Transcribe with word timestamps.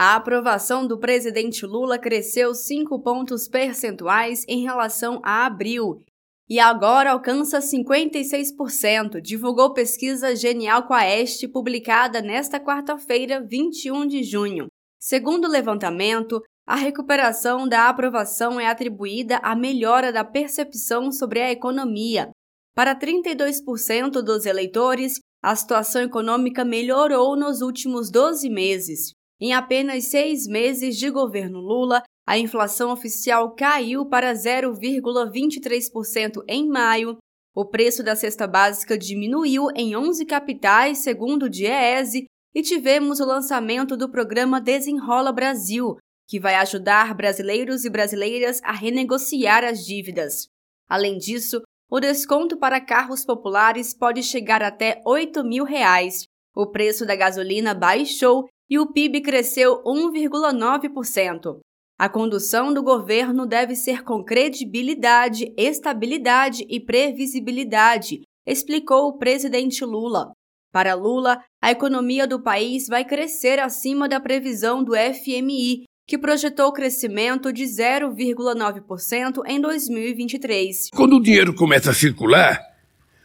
a 0.00 0.16
aprovação 0.16 0.86
do 0.86 0.98
presidente 0.98 1.66
Lula 1.66 1.98
cresceu 1.98 2.54
5 2.54 3.02
pontos 3.02 3.46
percentuais 3.46 4.46
em 4.48 4.62
relação 4.62 5.20
a 5.22 5.44
abril 5.44 6.02
e 6.48 6.58
agora 6.58 7.12
alcança 7.12 7.58
56%, 7.58 9.20
divulgou 9.20 9.74
pesquisa 9.74 10.34
Genial 10.34 10.88
Quaest 10.88 11.46
publicada 11.48 12.22
nesta 12.22 12.58
quarta-feira, 12.58 13.44
21 13.46 14.06
de 14.06 14.22
junho. 14.22 14.68
Segundo 14.98 15.44
o 15.44 15.50
levantamento, 15.50 16.40
a 16.66 16.76
recuperação 16.76 17.68
da 17.68 17.86
aprovação 17.86 18.58
é 18.58 18.68
atribuída 18.68 19.36
à 19.42 19.54
melhora 19.54 20.10
da 20.10 20.24
percepção 20.24 21.12
sobre 21.12 21.42
a 21.42 21.52
economia. 21.52 22.30
Para 22.74 22.98
32% 22.98 24.22
dos 24.22 24.46
eleitores, 24.46 25.20
a 25.42 25.54
situação 25.54 26.00
econômica 26.00 26.64
melhorou 26.64 27.36
nos 27.36 27.60
últimos 27.60 28.10
12 28.10 28.48
meses. 28.48 29.19
Em 29.40 29.54
apenas 29.54 30.10
seis 30.10 30.46
meses 30.46 30.98
de 30.98 31.08
governo 31.10 31.60
Lula, 31.60 32.02
a 32.26 32.36
inflação 32.36 32.92
oficial 32.92 33.54
caiu 33.54 34.04
para 34.06 34.34
0,23% 34.34 36.44
em 36.46 36.68
maio, 36.68 37.16
o 37.54 37.64
preço 37.64 38.04
da 38.04 38.14
cesta 38.14 38.46
básica 38.46 38.96
diminuiu 38.96 39.68
em 39.74 39.96
11 39.96 40.24
capitais, 40.24 40.98
segundo 40.98 41.44
o 41.44 41.50
DIEESE, 41.50 42.26
e 42.54 42.62
tivemos 42.62 43.20
o 43.20 43.24
lançamento 43.24 43.96
do 43.96 44.10
programa 44.10 44.60
Desenrola 44.60 45.32
Brasil, 45.32 45.96
que 46.28 46.38
vai 46.38 46.54
ajudar 46.56 47.14
brasileiros 47.14 47.84
e 47.84 47.90
brasileiras 47.90 48.60
a 48.62 48.72
renegociar 48.72 49.64
as 49.64 49.84
dívidas. 49.84 50.46
Além 50.88 51.18
disso, 51.18 51.60
o 51.90 51.98
desconto 51.98 52.56
para 52.56 52.80
carros 52.80 53.24
populares 53.24 53.92
pode 53.92 54.22
chegar 54.22 54.62
até 54.62 55.02
8 55.04 55.42
mil 55.42 55.64
reais. 55.64 56.22
O 56.60 56.66
preço 56.66 57.06
da 57.06 57.16
gasolina 57.16 57.72
baixou 57.72 58.46
e 58.68 58.78
o 58.78 58.92
PIB 58.92 59.22
cresceu 59.22 59.82
1,9%. 59.82 61.58
A 61.98 62.06
condução 62.06 62.70
do 62.70 62.82
governo 62.82 63.46
deve 63.46 63.74
ser 63.74 64.04
com 64.04 64.22
credibilidade, 64.22 65.54
estabilidade 65.56 66.66
e 66.68 66.78
previsibilidade, 66.78 68.20
explicou 68.46 69.08
o 69.08 69.16
presidente 69.16 69.82
Lula. 69.86 70.32
Para 70.70 70.92
Lula, 70.92 71.42
a 71.62 71.70
economia 71.70 72.26
do 72.26 72.42
país 72.42 72.88
vai 72.88 73.06
crescer 73.06 73.58
acima 73.58 74.06
da 74.06 74.20
previsão 74.20 74.84
do 74.84 74.92
FMI, 74.94 75.84
que 76.06 76.18
projetou 76.18 76.74
crescimento 76.74 77.50
de 77.50 77.64
0,9% 77.64 79.42
em 79.46 79.58
2023. 79.58 80.90
Quando 80.94 81.16
o 81.16 81.22
dinheiro 81.22 81.54
começa 81.54 81.90
a 81.90 81.94
circular, 81.94 82.60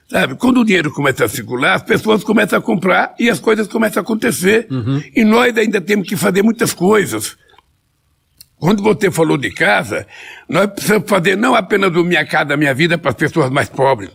sabe? 0.07 0.35
Quando 0.35 0.61
o 0.61 0.65
dinheiro 0.65 0.91
começa 0.91 1.25
a 1.25 1.29
circular, 1.29 1.75
as 1.75 1.83
pessoas 1.83 2.23
começam 2.23 2.59
a 2.59 2.61
comprar 2.61 3.15
e 3.19 3.29
as 3.29 3.39
coisas 3.39 3.67
começam 3.67 4.01
a 4.01 4.03
acontecer. 4.03 4.67
Uhum. 4.69 5.01
E 5.15 5.23
nós 5.23 5.57
ainda 5.57 5.81
temos 5.81 6.07
que 6.07 6.15
fazer 6.15 6.41
muitas 6.41 6.73
coisas. 6.73 7.37
Quando 8.57 8.81
você 8.81 9.11
falou 9.11 9.37
de 9.37 9.51
casa, 9.51 10.07
nós 10.47 10.67
precisamos 10.67 11.09
fazer 11.09 11.35
não 11.35 11.53
apenas 11.53 11.91
do 11.91 12.03
Minha 12.03 12.25
Casa 12.25 12.55
Minha 12.55 12.73
Vida 12.73 12.97
para 12.97 13.11
as 13.11 13.17
pessoas 13.17 13.49
mais 13.49 13.69
pobres. 13.69 14.11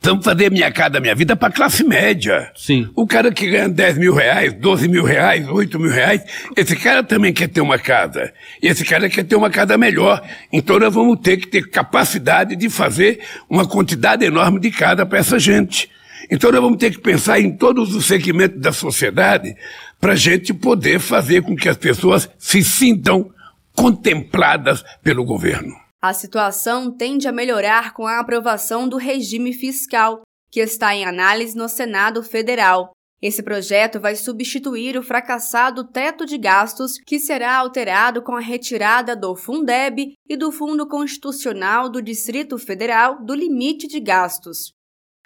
Precisamos 0.00 0.24
fazer 0.24 0.50
Minha 0.50 0.70
Casa 0.70 1.00
Minha 1.00 1.14
Vida 1.14 1.36
para 1.36 1.52
classe 1.52 1.84
média. 1.84 2.50
Sim. 2.54 2.88
O 2.94 3.06
cara 3.06 3.30
que 3.32 3.48
ganha 3.48 3.68
10 3.68 3.98
mil 3.98 4.14
reais, 4.14 4.52
12 4.54 4.88
mil 4.88 5.04
reais, 5.04 5.48
8 5.48 5.78
mil 5.78 5.90
reais, 5.90 6.22
esse 6.56 6.76
cara 6.76 7.02
também 7.02 7.32
quer 7.32 7.48
ter 7.48 7.60
uma 7.60 7.78
casa. 7.78 8.32
E 8.62 8.68
esse 8.68 8.84
cara 8.84 9.08
quer 9.08 9.24
ter 9.24 9.36
uma 9.36 9.50
casa 9.50 9.76
melhor. 9.78 10.22
Então 10.52 10.78
nós 10.78 10.92
vamos 10.92 11.20
ter 11.20 11.36
que 11.36 11.46
ter 11.46 11.68
capacidade 11.70 12.56
de 12.56 12.68
fazer 12.68 13.20
uma 13.48 13.66
quantidade 13.66 14.24
enorme 14.24 14.60
de 14.60 14.70
casa 14.70 15.06
para 15.06 15.18
essa 15.18 15.38
gente. 15.38 15.88
Então 16.30 16.50
nós 16.50 16.60
vamos 16.60 16.78
ter 16.78 16.90
que 16.90 17.00
pensar 17.00 17.40
em 17.40 17.50
todos 17.50 17.94
os 17.94 18.06
segmentos 18.06 18.60
da 18.60 18.72
sociedade 18.72 19.54
para 20.00 20.12
a 20.12 20.16
gente 20.16 20.52
poder 20.54 20.98
fazer 20.98 21.42
com 21.42 21.54
que 21.54 21.68
as 21.68 21.76
pessoas 21.76 22.28
se 22.38 22.62
sintam 22.62 23.30
contempladas 23.74 24.84
pelo 25.02 25.24
governo. 25.24 25.81
A 26.02 26.12
situação 26.12 26.90
tende 26.90 27.28
a 27.28 27.32
melhorar 27.32 27.94
com 27.94 28.08
a 28.08 28.18
aprovação 28.18 28.88
do 28.88 28.96
regime 28.96 29.52
fiscal, 29.52 30.22
que 30.50 30.58
está 30.58 30.92
em 30.92 31.04
análise 31.04 31.56
no 31.56 31.68
Senado 31.68 32.24
Federal. 32.24 32.90
Esse 33.22 33.40
projeto 33.40 34.00
vai 34.00 34.16
substituir 34.16 34.98
o 34.98 35.02
fracassado 35.04 35.84
teto 35.84 36.26
de 36.26 36.36
gastos, 36.36 36.94
que 37.06 37.20
será 37.20 37.56
alterado 37.56 38.20
com 38.20 38.34
a 38.34 38.40
retirada 38.40 39.14
do 39.14 39.36
Fundeb 39.36 40.14
e 40.28 40.36
do 40.36 40.50
Fundo 40.50 40.88
Constitucional 40.88 41.88
do 41.88 42.02
Distrito 42.02 42.58
Federal 42.58 43.24
do 43.24 43.32
limite 43.32 43.86
de 43.86 44.00
gastos. 44.00 44.72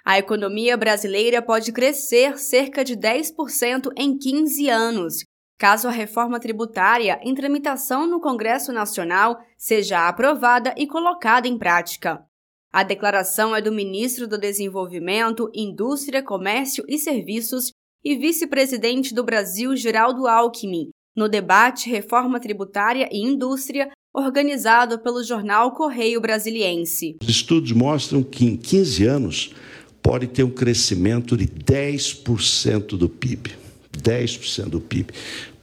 A 0.05 0.19
economia 0.19 0.77
brasileira 0.77 1.41
pode 1.41 1.71
crescer 1.73 2.37
cerca 2.37 2.85
de 2.85 2.95
10% 2.95 3.89
em 3.97 4.15
15 4.15 4.69
anos, 4.69 5.23
caso 5.57 5.87
a 5.87 5.91
reforma 5.91 6.39
tributária 6.39 7.19
em 7.23 7.33
tramitação 7.33 8.05
no 8.07 8.21
Congresso 8.21 8.71
Nacional 8.71 9.39
seja 9.57 10.07
aprovada 10.07 10.73
e 10.77 10.85
colocada 10.85 11.47
em 11.47 11.57
prática. 11.57 12.23
A 12.71 12.83
declaração 12.83 13.55
é 13.55 13.61
do 13.61 13.71
ministro 13.71 14.27
do 14.27 14.37
Desenvolvimento, 14.37 15.49
Indústria, 15.53 16.21
Comércio 16.21 16.83
e 16.87 16.97
Serviços 16.97 17.71
e 18.03 18.15
vice-presidente 18.15 19.13
do 19.15 19.23
Brasil, 19.23 19.75
Geraldo 19.75 20.27
Alckmin, 20.27 20.89
no 21.15 21.27
debate 21.27 21.89
Reforma 21.89 22.39
Tributária 22.39 23.09
e 23.11 23.25
Indústria, 23.25 23.89
organizado 24.13 24.99
pelo 24.99 25.23
jornal 25.23 25.71
Correio 25.71 26.21
Brasiliense. 26.21 27.17
Os 27.21 27.29
estudos 27.29 27.71
mostram 27.71 28.21
que 28.21 28.45
em 28.45 28.55
15 28.55 29.05
anos 29.05 29.55
pode 30.01 30.27
ter 30.27 30.43
um 30.43 30.51
crescimento 30.51 31.35
de 31.35 31.47
10% 31.47 32.97
do 32.97 33.09
PIB. 33.09 33.66
10% 34.07 34.69
do 34.69 34.79
PIB. 34.79 35.13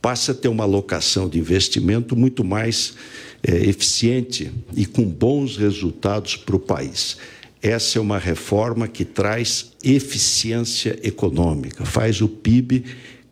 Passa 0.03 0.33
a 0.33 0.35
ter 0.35 0.49
uma 0.49 0.65
alocação 0.65 1.29
de 1.29 1.39
investimento 1.39 2.15
muito 2.15 2.45
mais 2.45 2.95
é, 3.43 3.57
eficiente 3.57 4.53
e 4.77 4.85
com 4.85 5.05
bons 5.05 5.57
resultados 5.57 6.37
para 6.37 6.57
o 6.57 6.61
país. 6.61 7.17
Essa 7.63 7.99
é 7.99 8.03
uma 8.03 8.19
reforma 8.19 8.87
que 8.87 9.07
traz 9.07 9.73
eficiência 9.83 10.99
econômica, 11.03 11.87
faz 11.87 12.21
o 12.21 12.29
PIB 12.29 12.85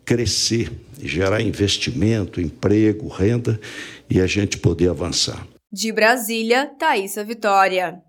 crescer, 0.03 0.71
gerar 1.01 1.39
investimento, 1.41 2.41
emprego, 2.41 3.07
renda 3.07 3.59
e 4.09 4.19
a 4.19 4.25
gente 4.25 4.57
poder 4.57 4.89
avançar. 4.89 5.47
De 5.71 5.91
Brasília, 5.91 6.65
Thaisa 6.65 7.23
Vitória. 7.23 8.01